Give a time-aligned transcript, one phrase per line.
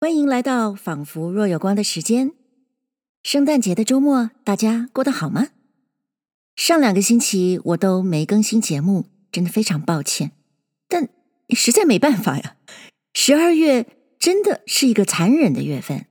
[0.00, 2.30] 欢迎来到仿佛若有光的时间。
[3.24, 5.48] 圣诞节的周末，大家过得好吗？
[6.54, 10.30] 上两个星期我都没更新节目，真的非常抱歉。
[10.86, 11.08] 但
[11.50, 12.54] 实在没办法呀，
[13.12, 13.86] 十二月
[14.20, 16.06] 真的是一个残忍的月份。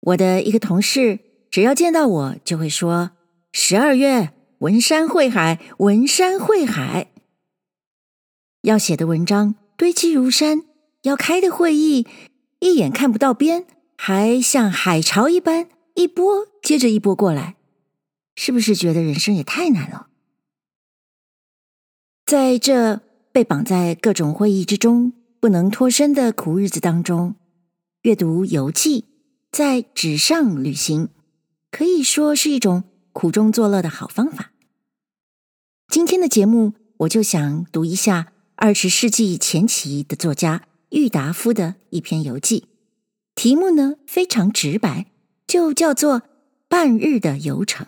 [0.00, 3.12] 我的一个同事只要见到我，就会说
[3.54, 7.12] ：“十二月，文山会海，文山会海。”
[8.62, 10.64] 要写的文章堆积如山，
[11.02, 12.04] 要开的会议。
[12.60, 13.66] 一眼看不到边，
[13.96, 17.56] 还像海潮一般一波接着一波过来，
[18.36, 20.08] 是不是觉得人生也太难了？
[22.26, 23.00] 在这
[23.32, 27.34] 被绑在各种会议之中不能脱身的苦日子当中，
[28.02, 29.06] 阅读游记，
[29.50, 31.08] 在纸上旅行，
[31.70, 34.52] 可以说是一种苦中作乐的好方法。
[35.88, 40.62] 今天的节目，我就想读一下二十世纪前期的作家。
[40.90, 42.66] 郁达夫的一篇游记，
[43.36, 45.06] 题目呢非常直白，
[45.46, 46.20] 就叫做
[46.68, 47.86] 《半日的游程》。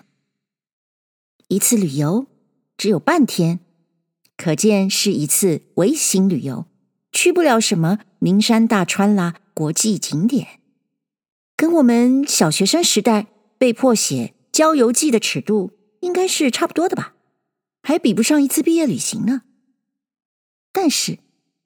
[1.48, 2.26] 一次旅游
[2.76, 3.58] 只有半天，
[4.36, 6.66] 可见是一次微型旅游，
[7.10, 10.60] 去不了什么名山大川啦、国际景点，
[11.56, 13.26] 跟我们小学生时代
[13.58, 17.16] 被迫写郊游记的尺度应该是差不多的吧，
[17.82, 19.42] 还比不上一次毕业旅行呢。
[20.72, 21.18] 但是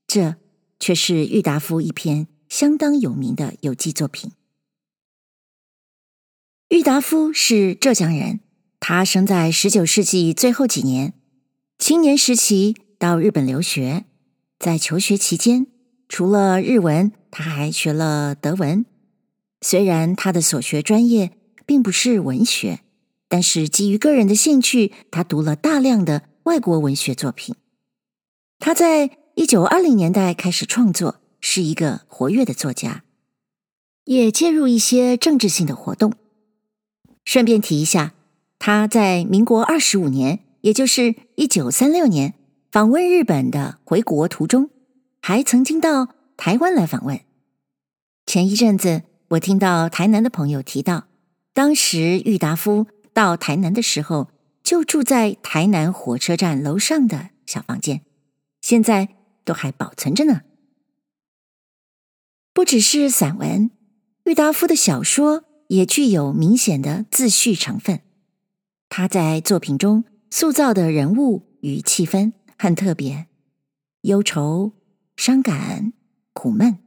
[0.06, 0.36] 这。
[0.78, 4.32] 却是郁达夫一篇相当有名的游记作品。
[6.68, 8.40] 郁达夫是浙江人，
[8.80, 11.14] 他生在十九世纪最后几年，
[11.78, 14.04] 青年时期到日本留学，
[14.58, 15.66] 在求学期间，
[16.08, 18.84] 除了日文，他还学了德文。
[19.60, 21.32] 虽然他的所学专业
[21.64, 22.80] 并不是文学，
[23.28, 27.54] 但是基于个人的兴趣，他读了大量的外国文学作品。
[28.58, 33.04] 他在一九二零年代开始创作，是一个活跃的作家，
[34.04, 36.14] 也介入一些政治性的活动。
[37.22, 38.14] 顺便提一下，
[38.58, 42.32] 他在民国二十五年，也就是一九三六年
[42.72, 44.70] 访问日本的回国途中，
[45.20, 46.08] 还曾经到
[46.38, 47.20] 台湾来访问。
[48.24, 51.08] 前一阵子，我听到台南的朋友提到，
[51.52, 54.30] 当时郁达夫到台南的时候，
[54.62, 58.00] 就住在台南火车站楼上的小房间，
[58.62, 59.15] 现在。
[59.46, 60.42] 都还保存着呢。
[62.52, 63.70] 不只是散文，
[64.24, 68.02] 郁达夫的小说也具有明显的自叙成分。
[68.88, 73.26] 他在作品中塑造的人物与气氛很特别，
[74.02, 74.72] 忧愁、
[75.16, 75.92] 伤感、
[76.32, 76.78] 苦闷，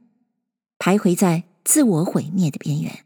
[0.78, 3.04] 徘徊在自我毁灭的边缘。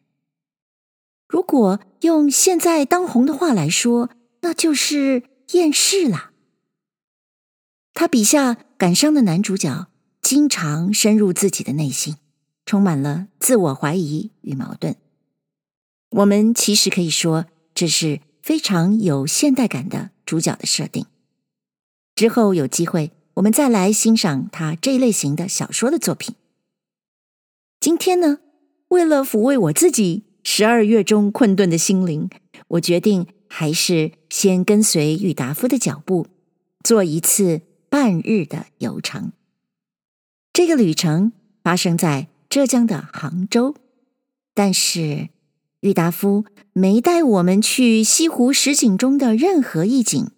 [1.28, 4.10] 如果用现在当红的话来说，
[4.41, 6.31] 那就是厌世了。
[7.93, 9.87] 他笔下感伤的男主角，
[10.21, 12.17] 经常深入自己的内心，
[12.67, 14.97] 充满了自我怀疑与矛盾。
[16.11, 21.07] 我们其实可以说，这是非常有现代感的主角的设定。
[22.17, 26.35] 之后有机会，我们再来欣赏他这一类型的小说的作品。
[27.79, 28.39] 今天呢，
[28.89, 32.29] 为了抚慰我自己十二月中困顿的心灵，
[32.69, 36.27] 我决定还是先跟随郁达夫的脚步，
[36.83, 37.62] 做一次。
[37.94, 39.31] 半日的游程，
[40.53, 41.31] 这个旅程
[41.62, 43.77] 发生在浙江的杭州，
[44.53, 45.28] 但是
[45.78, 50.28] 郁达夫没带我们去西湖十景中的任何一景，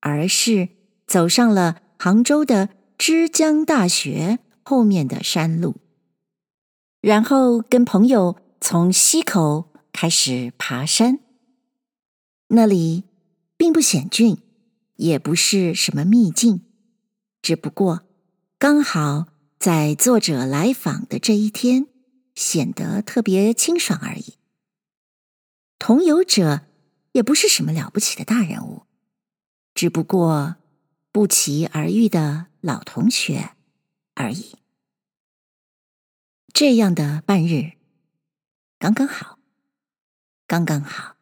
[0.00, 0.70] 而是
[1.06, 5.76] 走上了杭州的之江大学后面的山路，
[7.02, 11.18] 然后跟朋友从溪口开始爬山。
[12.48, 13.04] 那里
[13.58, 14.38] 并不险峻，
[14.94, 16.62] 也不是什么秘境。
[17.46, 18.04] 只不过
[18.58, 21.86] 刚好在作者来访的这一天，
[22.34, 24.34] 显得特别清爽而已。
[25.78, 26.62] 同游者
[27.12, 28.82] 也不是什么了不起的大人物，
[29.74, 30.56] 只不过
[31.12, 33.50] 不期而遇的老同学
[34.14, 34.56] 而已。
[36.52, 37.74] 这样的半日，
[38.80, 39.38] 刚刚好，
[40.48, 41.14] 刚刚好。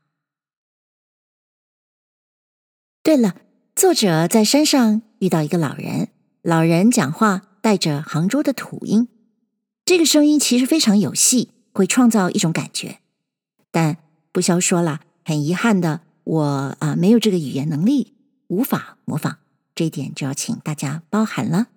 [3.02, 3.36] 对了，
[3.76, 6.08] 作者在山上遇到一个老人。
[6.44, 9.08] 老人讲话带着杭州的土音，
[9.86, 13.00] 这个声音其实非常有戏，会创造一种感觉。
[13.70, 13.96] 但
[14.30, 18.12] 不消说了，很遗憾的，我啊、没有这个语言能力，
[18.48, 19.36] 无法模仿，
[19.74, 21.68] 这一点就要请大家包涵了。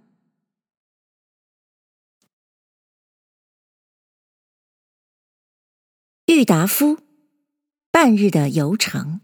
[6.25, 6.99] 郁达夫
[7.89, 9.21] 半日的游程。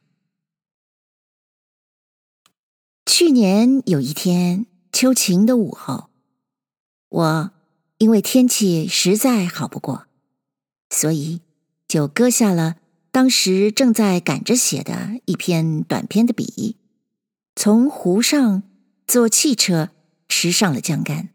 [3.05, 4.67] 去年有一天。
[4.93, 6.11] 秋晴的午后，
[7.09, 7.51] 我
[7.97, 10.05] 因为天气实在好不过，
[10.91, 11.41] 所以
[11.87, 12.75] 就搁下了
[13.09, 16.77] 当时正在赶着写的一篇短篇的笔，
[17.55, 18.61] 从湖上
[19.07, 19.89] 坐汽车
[20.29, 21.29] 驶上了江干，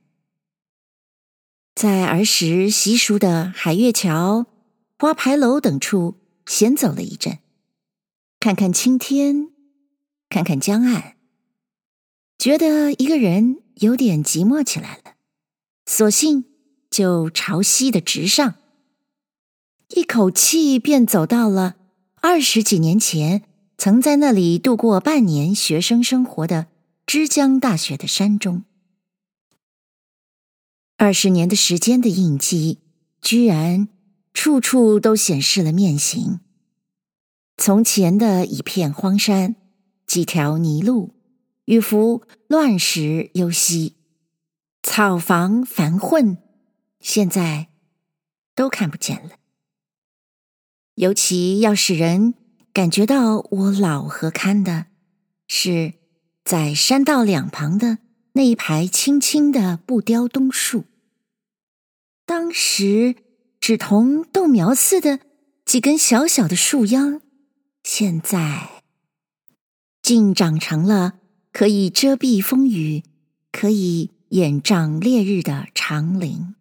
[1.75, 4.46] 在儿时习熟的海月桥、
[5.00, 6.16] 花牌楼等处
[6.46, 7.40] 闲走了一阵，
[8.38, 9.50] 看看青天，
[10.28, 11.16] 看看江岸，
[12.38, 15.14] 觉得一个人有点寂寞起来了，
[15.87, 16.44] 索性
[16.88, 18.55] 就朝西的直上。
[19.88, 21.75] 一口气便走到了
[22.20, 23.43] 二十几年前
[23.76, 26.69] 曾在那里度过半年学生生活的
[27.05, 28.62] 之江大学的山中。
[30.96, 32.79] 二十年的时间的印记，
[33.20, 33.88] 居然
[34.32, 36.38] 处处都显示了面形。
[37.56, 39.56] 从前的一片荒山，
[40.06, 41.14] 几条泥路，
[41.69, 43.97] 与幅乱石幽溪，
[44.82, 46.38] 草房繁混，
[46.99, 47.69] 现在
[48.55, 49.32] 都看不见了。
[50.94, 52.32] 尤其要使人
[52.73, 54.87] 感觉到我老和堪的，
[55.47, 55.93] 是
[56.43, 57.99] 在山道两旁的
[58.32, 60.87] 那一排青青的不雕冬树。
[62.25, 63.14] 当时
[63.61, 65.21] 只同豆苗似的
[65.67, 67.21] 几根小小的树秧，
[67.82, 68.82] 现在
[70.00, 71.19] 竟长成了
[71.53, 73.03] 可以遮蔽风雨、
[73.53, 76.55] 可以掩障烈日的长林。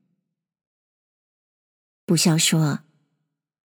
[2.06, 2.80] 不消说。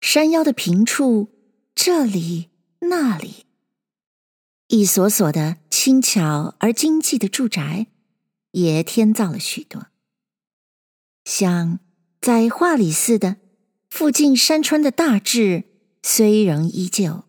[0.00, 1.28] 山腰的平处，
[1.74, 3.44] 这里那里，
[4.68, 7.88] 一所所的轻巧而经济的住宅，
[8.52, 9.88] 也添造了许多。
[11.26, 11.80] 像
[12.18, 13.36] 在画里似的，
[13.90, 15.64] 附近山川的大致
[16.02, 17.24] 虽仍依旧，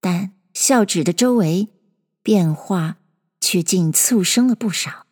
[0.00, 1.68] 但校址的周围
[2.22, 2.96] 变化
[3.48, 5.06] 却竟促生了不少。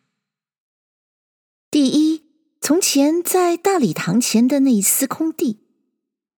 [1.71, 2.21] 第一，
[2.61, 5.61] 从前在大礼堂前的那一丝空地。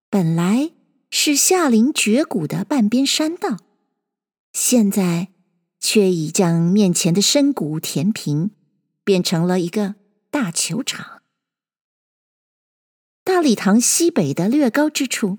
[0.08, 0.70] 本来
[1.10, 3.56] 是下临绝谷的半边山道，
[4.52, 5.32] 现在
[5.80, 8.52] 却已将面前的深谷填平，
[9.02, 9.96] 变成了一个
[10.30, 11.22] 大球场。
[13.24, 15.38] 大礼堂西北的略高之处，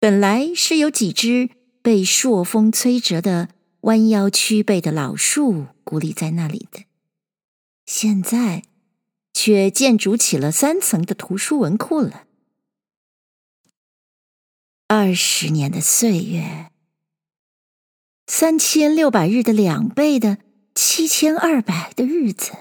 [0.00, 1.50] 本来是有几只
[1.80, 3.50] 被朔风吹折的
[3.82, 6.84] 弯腰曲背的老树孤立在那里的，
[7.86, 8.64] 现在
[9.32, 12.26] 却建筑起了三层的图书文库了。
[14.86, 16.70] 二十年的岁月，
[18.26, 20.38] 三千六百日的两倍的
[20.74, 22.52] 七千二百的日子，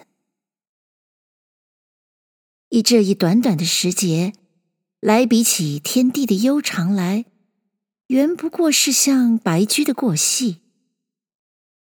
[2.70, 4.34] 以这一短短的时节
[5.02, 7.26] 来比起天地的悠长来，
[8.08, 10.62] 原不过是像白驹的过隙。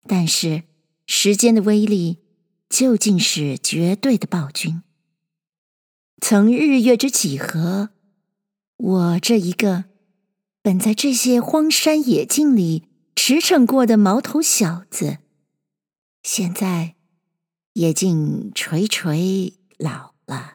[0.08, 0.64] 但是
[1.06, 2.20] 时间的威力
[2.70, 4.84] 究竟是绝对的暴君。
[6.22, 7.90] 曾日月之几何，
[8.78, 9.86] 我这一个。
[10.62, 15.18] 本在这些荒山野径里驰骋过的毛头小子，
[16.22, 16.96] 现在
[17.74, 20.54] 也竟垂垂老了。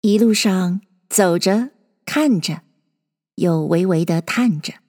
[0.00, 1.72] 一路上走着，
[2.06, 2.62] 看着，
[3.34, 4.83] 又微微的叹着。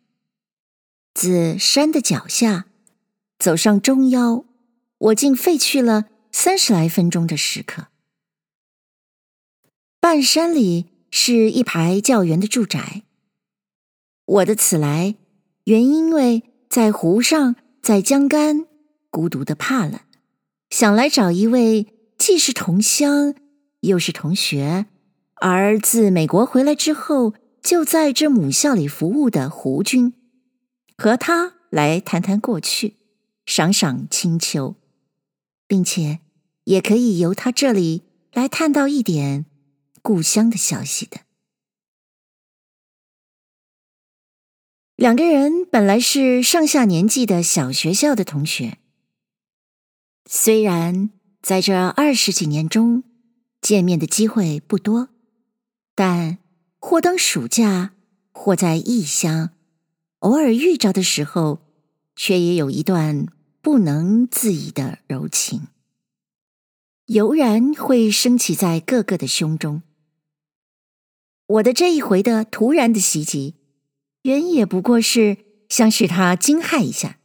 [1.16, 2.66] 自山的脚下
[3.40, 4.46] 走上中腰，
[5.00, 7.88] 我竟费去了三十来分钟的时刻。
[10.00, 10.92] 半山里。
[11.18, 13.04] 是一排教员的住宅。
[14.26, 15.16] 我的此来，
[15.64, 18.66] 原因为在湖上，在江干，
[19.10, 20.02] 孤独的怕了，
[20.70, 21.88] 想来找一位
[22.18, 23.34] 既是同乡，
[23.80, 24.88] 又是同学，
[25.36, 30.12] 而自美国回来之后，就在这母校里服务的胡君，
[30.98, 32.98] 和他来谈谈过去，
[33.46, 34.76] 赏赏清秋，
[35.68, 36.20] 并且
[36.66, 39.46] 也可以由他这里来探到一点。
[40.02, 41.22] 故乡的消息的
[44.96, 48.78] 两个人本来是上下年纪的小学校的同学，
[50.30, 51.10] 虽然
[51.42, 53.04] 在这二十几年中
[53.62, 55.10] 见面的机会不多，
[55.96, 56.38] 但
[56.78, 57.96] 或当暑假，
[58.32, 59.55] 或在异乡，
[60.26, 61.60] 偶尔遇着的时候，
[62.16, 63.28] 却也有一段
[63.62, 65.68] 不能自已的柔情，
[67.06, 69.84] 油然会升起在各个的胸中。
[71.46, 73.54] 我的这一回的突然的袭击，
[74.24, 75.38] 原也不过是
[75.70, 77.20] 想使他惊骇一下，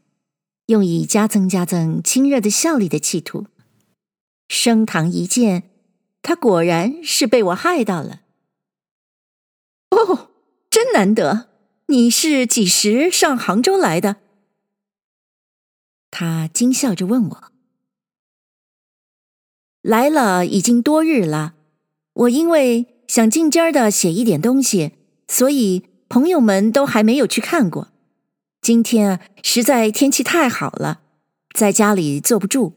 [0.67, 3.47] 用以加增加增亲热的效力的企图。
[4.47, 5.71] 升堂一见，
[6.21, 8.21] 他果然是被我害到了。
[9.89, 10.33] 哦，
[10.69, 11.50] 真难得！
[11.91, 14.19] 你是几时上杭州来的？
[16.09, 17.53] 他惊笑着问我。
[19.83, 21.55] 来了已经多日了，
[22.15, 22.87] 我因为。
[23.11, 24.93] 想进尖儿的写一点东西，
[25.27, 27.89] 所以朋友们都还没有去看过。
[28.63, 31.01] 今天啊，实在天气太好了，
[31.53, 32.75] 在家里坐不住，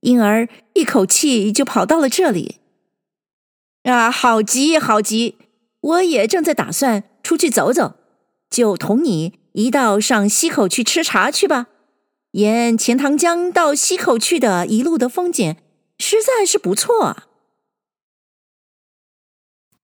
[0.00, 2.56] 因而一口气就跑到了这里。
[3.84, 5.36] 啊，好极好极！
[5.78, 7.94] 我也正在打算出去走走，
[8.50, 11.66] 就同你一道上溪口去吃茶去吧。
[12.32, 15.56] 沿钱塘江到溪口去的一路的风景
[15.98, 17.26] 实在是不错啊。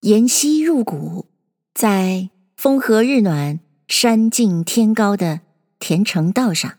[0.00, 1.26] 沿溪入谷，
[1.73, 5.40] 在风和日暖、山静天高的
[5.78, 6.78] 田城道上，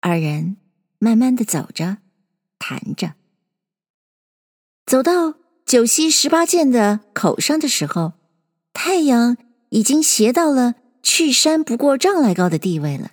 [0.00, 0.56] 二人
[0.98, 1.98] 慢慢的走着，
[2.58, 3.12] 谈着，
[4.86, 5.34] 走到
[5.66, 8.14] 九溪十八涧的口上的时候，
[8.72, 9.36] 太阳
[9.68, 13.12] 已经斜到了去山不过丈来高的地位了。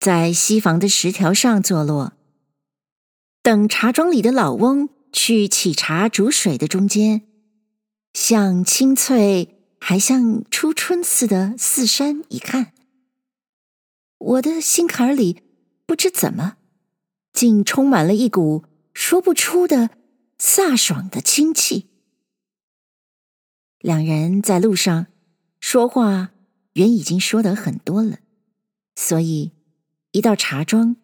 [0.00, 2.14] 在西房的石条上坐落，
[3.42, 7.22] 等茶庄里的老翁去沏茶煮水的中间，
[8.12, 12.72] 像青翠还像初春似的四山一看，
[14.18, 15.42] 我的心坎里
[15.86, 16.56] 不知怎么，
[17.32, 19.90] 竟充满了一股说不出的
[20.38, 21.88] 飒爽的清气。
[23.78, 25.06] 两人在路上
[25.62, 26.32] 说话，
[26.74, 28.18] 原已经说得很多了，
[28.94, 29.52] 所以。
[30.10, 30.96] 一到茶庄，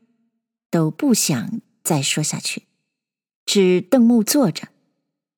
[0.68, 2.66] 都不想再说下去，
[3.46, 4.68] 只瞪目坐着，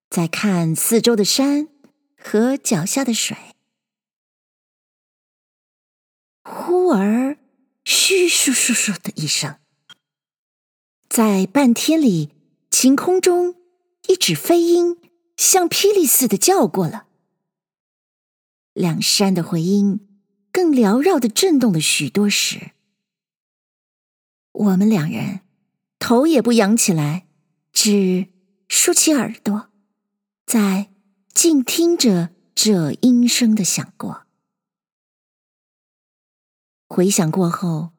[0.08, 1.68] 在看四周的山
[2.16, 3.36] 和脚下的水。
[6.42, 7.38] 忽而，
[7.84, 9.60] 嘘簌簌簌的一声，
[11.08, 12.30] 在半天里，
[12.72, 13.54] 晴空中
[14.08, 14.96] 一纸飞鹰
[15.36, 17.06] 像霹雳似的叫过了。
[18.72, 20.06] 两山的回音
[20.52, 22.72] 更缭绕的震动了许多时。
[24.52, 25.40] 我们两人
[25.98, 27.26] 头也不仰起来，
[27.72, 28.28] 只
[28.68, 29.70] 竖起耳朵，
[30.46, 30.90] 在
[31.32, 34.22] 静听着这音声的响过。
[36.88, 37.92] 回想过后，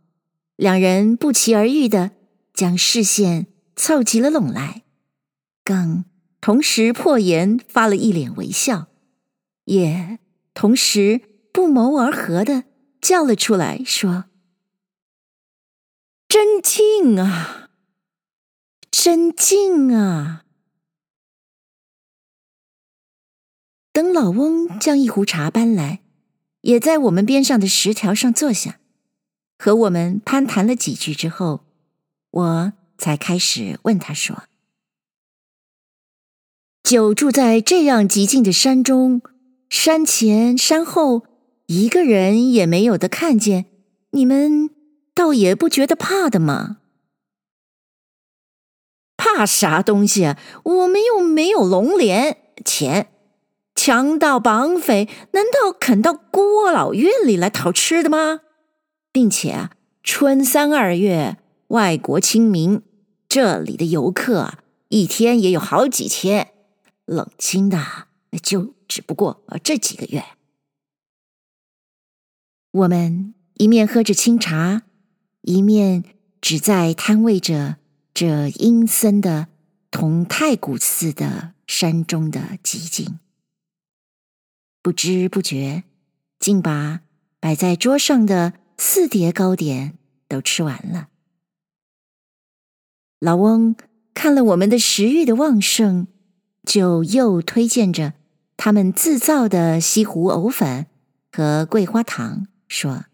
[0.58, 2.12] 两人不期而遇的
[2.54, 4.84] 将视线凑齐了拢来，
[5.64, 6.04] 更
[6.42, 8.88] 同时破颜发了一脸微笑，
[9.64, 10.20] 也
[10.54, 12.66] 同时不谋而合的
[13.02, 14.26] 叫了出来说。
[16.28, 17.70] 真静啊，
[18.90, 20.46] 真静啊！
[23.92, 26.02] 等老翁将一壶茶搬来，
[26.62, 28.80] 也在我们边上的石条上坐下，
[29.58, 31.66] 和我们攀谈了几句之后，
[32.30, 34.44] 我才开始问他说
[36.82, 39.22] ：“久住在这样寂静的山中，
[39.72, 41.24] 山前山后
[41.66, 43.66] 一个人也没有的看见，
[44.12, 44.70] 你们。”
[45.14, 46.78] 倒也不觉得怕的嘛？
[49.18, 50.40] 怕啥东西啊？
[50.64, 53.12] 我们又没有龙脸钱，
[53.76, 58.40] 强盗绑匪难道肯到孤儿老院里来讨吃的吗？
[59.12, 61.38] 并且啊，春三二月，
[61.68, 62.82] 外国清明，
[63.28, 66.54] 这里的游客啊，一天也有好几千，
[67.06, 67.78] 冷清的
[68.32, 70.24] 那就只不过这几个月。
[72.72, 74.84] 我们一面喝着清茶。
[75.44, 76.04] 一面
[76.40, 77.78] 只在摊位着
[78.14, 79.48] 这阴森的
[79.90, 83.20] 同太古似的山中的寂静，
[84.84, 85.84] 不知不觉
[86.38, 87.02] 竟把
[87.40, 89.98] 摆在桌上的四碟糕点
[90.28, 91.10] 都吃完了。
[93.20, 93.76] 老翁
[94.14, 96.06] 看了我们的食欲的旺盛，
[96.64, 98.14] 就又推荐着
[98.64, 100.86] 他们自造的西湖藕粉
[101.32, 103.06] 和桂花糖，说。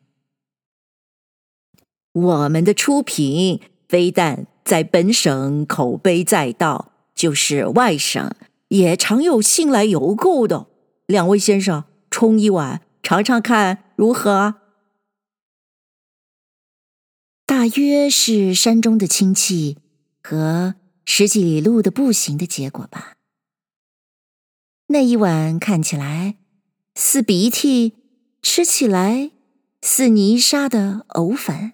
[2.12, 8.30] 我们的出品非但在本省口碑载道，就是外省
[8.68, 10.68] 也常有信来邮购的。
[11.06, 14.56] 两位先生冲一碗尝尝看如何？
[17.46, 19.78] 大约是山中的清气
[20.22, 20.76] 和
[21.06, 23.14] 十几里路的步行的结果吧。
[24.88, 26.38] 那一碗看起来
[26.96, 27.94] 似鼻涕，
[28.42, 29.32] 吃起来
[29.82, 31.74] 似泥沙的藕粉。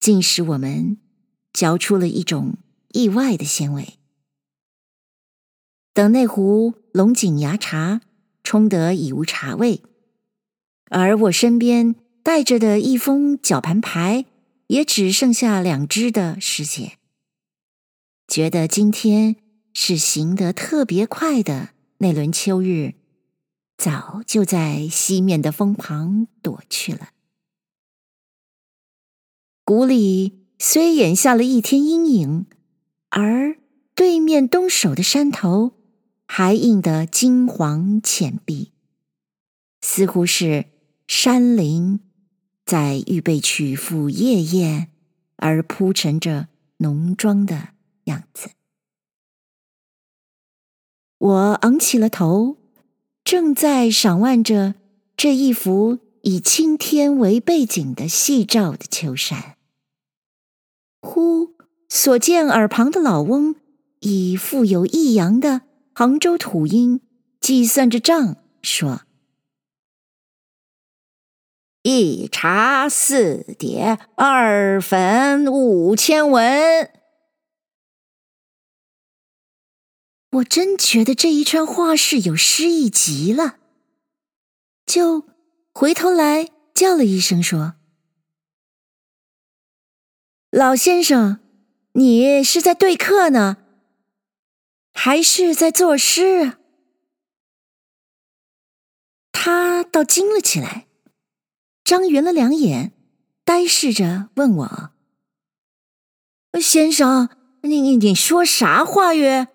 [0.00, 0.98] 竟使我们
[1.52, 2.58] 嚼出了一种
[2.92, 3.94] 意外的鲜味。
[5.94, 8.02] 等那壶龙井芽茶
[8.42, 9.82] 冲得已无茶味，
[10.90, 14.26] 而我身边带着的一封绞盘牌
[14.66, 16.98] 也只剩下两只的时节，
[18.28, 19.36] 觉得今天
[19.72, 21.70] 是行得特别快的
[22.04, 22.96] 那轮秋日，
[23.78, 27.08] 早就在西面的峰旁躲去了。
[29.64, 32.44] 谷里虽掩下了一天阴影，
[33.08, 33.56] 而
[33.94, 35.78] 对面东首的山头
[36.26, 38.72] 还映得金黄浅碧，
[39.80, 40.66] 似乎是
[41.06, 42.00] 山林
[42.66, 44.90] 在预备曲阜夜宴
[45.36, 47.70] 而铺陈着浓妆的
[48.04, 48.50] 样子。
[51.24, 52.58] 我昂起了头，
[53.24, 54.74] 正在赏玩着
[55.16, 59.56] 这一幅以青天为背景的细照的秋山，
[61.00, 61.54] 忽
[61.88, 63.56] 所见耳旁的老翁
[64.00, 65.62] 以富有抑扬的
[65.94, 67.00] 杭州土音
[67.40, 69.00] 计算着账，说
[71.84, 76.90] ：“一茶四碟，二粉五千文。”
[80.34, 83.58] 我真觉得这一串话是有诗意极了，
[84.84, 85.28] 就
[85.72, 87.74] 回头来叫了一声说
[90.50, 91.38] ：“老先生，
[91.92, 93.58] 你是在对客呢，
[94.92, 96.58] 还是在作诗？”
[99.30, 100.88] 他倒惊了起来，
[101.84, 102.92] 张圆了两眼，
[103.44, 104.90] 呆视着问我
[106.60, 107.28] ：“先生，
[107.62, 109.46] 你你你说啥话约？”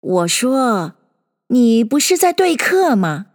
[0.00, 0.94] 我说
[1.48, 3.26] ：“你不是在对客吗？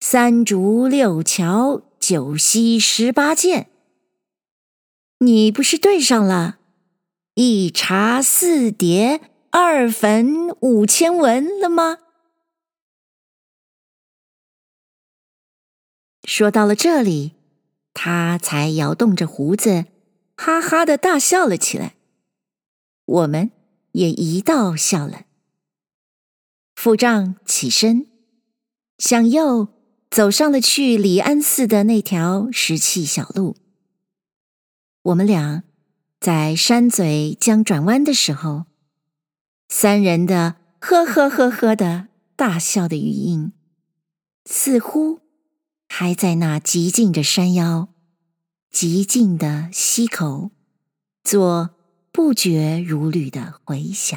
[0.00, 3.68] 三竹六桥九溪十八涧，
[5.18, 6.58] 你不是对上了？
[7.34, 11.98] 一茶四碟，二粉五千文了吗？”
[16.22, 17.32] 说到了这里，
[17.94, 19.86] 他才摇动着胡子，
[20.36, 21.96] 哈哈的大笑了起来。
[23.06, 23.50] 我们
[23.92, 25.24] 也一道笑了。
[26.80, 28.06] 付账起身，
[28.98, 29.66] 向右
[30.08, 33.56] 走上了去礼安寺的那条石砌小路。
[35.02, 35.64] 我们俩
[36.20, 38.66] 在山嘴将转弯的时候，
[39.68, 42.06] 三人的呵呵呵呵的
[42.36, 43.52] 大笑的余音，
[44.44, 45.18] 似乎
[45.88, 47.88] 还在那极静的山腰、
[48.70, 50.52] 极静的溪口，
[51.24, 51.70] 做
[52.12, 54.16] 不绝如缕的回响。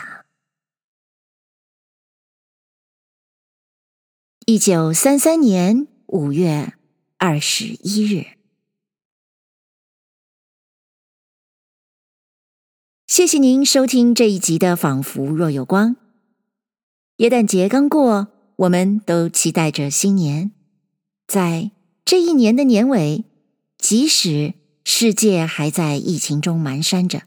[4.52, 6.74] 一九三三年五月
[7.18, 8.26] 二十一日，
[13.08, 15.92] 谢谢您收听这一集的《仿佛若有光》。
[17.16, 20.52] 耶诞节刚过，我们都期待着新年。
[21.26, 21.72] 在
[22.04, 23.24] 这一年的年尾，
[23.78, 27.22] 即使世界还在疫情中蹒跚着，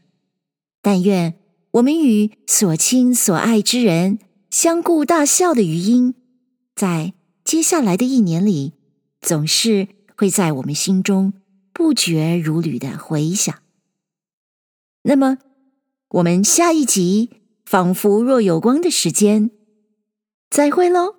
[0.83, 1.33] 但愿
[1.71, 4.19] 我们与所亲所爱之人
[4.51, 6.17] 相顾大笑的余音。
[6.75, 8.73] 在接下来的一年里，
[9.21, 11.33] 总是会在我们心中
[11.73, 13.55] 不绝如缕的回响。
[15.03, 15.39] 那么，
[16.09, 17.31] 我们下一集
[17.65, 19.51] 仿佛若有光的时间，
[20.51, 21.17] 再会喽。